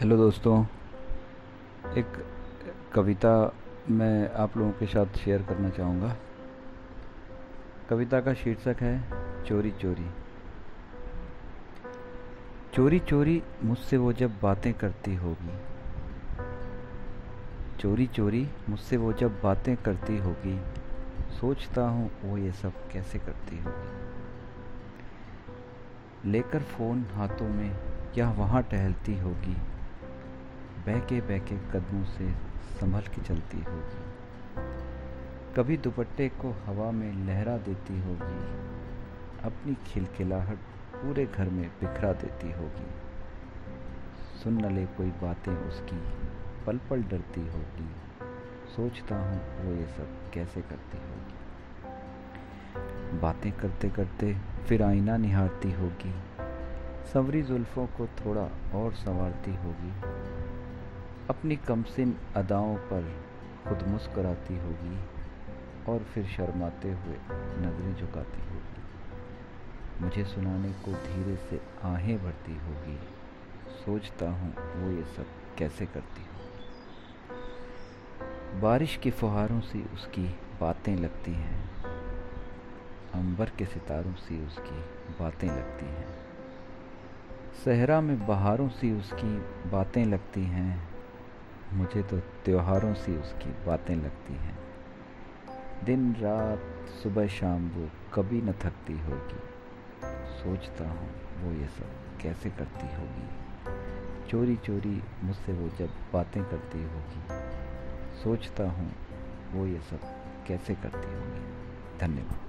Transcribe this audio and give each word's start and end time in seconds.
Hello 0.00 0.16
दोस्तों। 0.16 0.64
एक 1.94 2.26
कविता 2.94 3.52
मैं 3.90 4.30
आप 4.32 4.56
लोगों 4.56 4.72
के 4.72 4.86
साथ 4.86 5.06
शेयर 5.06 5.42
करना 5.42 5.68
चाहूँगा। 5.68 6.16
कविता 7.90 8.20
का 8.20 8.34
शीर्षक 8.34 8.76
है, 8.80 9.04
चोरी 9.44 9.70
चोरी। 9.70 10.10
चोरी 12.74 12.98
चोरी 12.98 13.42
मुझसे 13.64 13.96
वो 13.96 14.12
जब 14.12 14.40
बातें 14.42 14.74
करती 14.74 15.14
होगी। 15.14 15.58
चोरी 17.78 18.06
चोरी 18.06 18.48
मुझसे 18.68 18.96
वो 18.96 19.12
जब 19.12 19.40
बातें 19.42 19.76
करती 19.76 20.18
होगी। 20.18 20.60
सोचता 21.40 21.82
हूँ 21.82 22.10
वो 22.22 22.38
ये 22.38 22.52
सब 22.52 22.72
कैसे 22.92 23.18
करती 23.18 23.58
होगी। 23.58 23.88
लेकर 26.30 26.62
फ़ोन 26.62 27.06
हाथों 27.14 27.48
में, 27.48 27.76
या 28.18 28.30
वहाँ 28.30 28.62
टहलती 28.62 29.18
होगी। 29.18 29.56
बहके 30.88 31.20
बहके 31.20 31.56
कदमों 31.56 32.04
से 32.04 32.32
संभल 32.80 33.00
के 33.00 33.22
चलती 33.22 33.58
होगी। 33.58 34.02
कभी 35.56 35.76
दुपट्टे 35.76 36.28
को 36.28 36.50
हवा 36.66 36.90
में 36.90 37.26
लहरा 37.26 37.56
देती 37.56 38.00
होगी। 38.00 38.38
अपनी 39.44 39.76
खिलखिलाहट 39.86 40.56
पूरे 40.94 41.26
घर 41.26 41.48
में 41.48 41.68
बिखरा 41.68 42.12
देती 42.12 42.52
होगी। 42.52 42.86
सुन 44.42 44.54
न 44.54 44.74
ले 44.74 44.86
कोई 44.86 45.06
बातें 45.06 45.56
उसकी 45.56 46.02
पल 46.66 46.80
पल 46.90 47.02
डरती 47.02 47.40
होगी। 47.40 47.90
सोचता 48.76 49.16
हूँ 49.16 49.64
वो 49.64 49.72
ये 49.72 49.86
सब 49.86 50.30
कैसे 50.34 50.60
करती 50.60 50.98
होगी। 50.98 51.34
बातें 53.18 53.52
करते 53.52 53.90
करते 53.90 54.36
फिर 54.68 54.82
आईना 54.82 55.16
निहारती 55.16 55.72
होगी। 55.72 56.14
सवरी 57.12 57.42
जुल्फ़ों 57.42 57.86
को 57.86 58.06
थोड़ा 58.06 58.78
और 58.78 58.92
संवारती 58.92 59.54
होगी। 59.54 60.18
अपनी 61.30 61.56
कमसिन 61.56 62.18
अदाओं 62.36 62.76
पर 62.76 63.22
खुद 63.68 63.88
मुस्कराती 63.88 64.58
होगी 64.58 65.00
और 65.92 65.98
फिर 65.98 66.26
शर्माते 66.26 66.88
हुए 66.88 67.16
नज़रें 67.32 67.94
झुकाती 67.94 68.48
होगी। 68.48 68.82
मुझे 70.04 70.24
सुनाने 70.24 70.72
को 70.72 70.92
धीरे 70.92 71.36
से 71.36 71.60
आहें 71.82 72.24
भरती 72.24 72.52
होगी। 72.52 72.98
सोचता 73.84 74.30
हूँ, 74.30 74.54
वो 74.76 74.90
ये 74.90 75.04
सब 75.04 75.26
कैसे 75.58 75.86
करती 75.86 76.22
होगी। 76.22 76.38
बारिश 78.60 78.96
के 78.96 79.10
फुहारों 79.10 79.60
से 79.60 79.84
उसकी 79.94 80.28
बातें 80.60 80.96
लगती 80.96 81.32
हैं। 81.32 81.84
अंबर 83.14 83.50
के 83.50 83.66
सितारों 83.66 84.14
से 84.14 84.46
उसकी 84.46 84.80
बातें 85.20 85.48
लगती 85.48 85.86
हैं। 85.86 86.08
सहरा 87.64 88.00
में 88.00 88.26
बहारों 88.26 88.68
से 88.68 88.92
उसकी 88.92 89.38
बातें 89.70 90.04
लगती 90.04 90.42
हैं। 90.42 90.97
मुझे 91.72 92.02
तो 92.02 92.18
त्योहारों 92.18 92.94
से 92.94 93.16
उसकी 93.16 93.66
बातें 93.66 93.96
लगती 93.96 94.34
हैं। 94.34 94.58
दिन 95.84 96.16
रात 96.16 96.88
सुबह 97.02 97.26
शाम 97.26 97.68
वो 97.68 97.90
कभी 98.14 98.42
न 98.42 98.52
थकती 98.52 98.98
होगी। 98.98 99.40
सोचता 100.42 100.88
हूँ 100.88 101.10
वो 101.42 101.52
ये 101.52 101.68
सब 101.68 102.18
कैसे 102.20 102.50
करती 102.50 102.96
होगी। 102.96 103.28
चोरी 104.28 104.56
चोरी 104.56 105.02
मुझसे 105.24 105.52
वो 105.52 105.68
जब 105.68 105.90
बातें 106.12 106.44
करती 106.44 106.82
होगी। 106.82 107.22
सोचता 108.22 108.70
हूँ 108.70 108.92
वो 109.52 109.66
ये 109.66 109.80
सब 109.80 110.00
कैसे 110.46 110.74
करती 110.74 111.14
होगी। 111.14 111.40
धन्यवाद। 111.98 112.47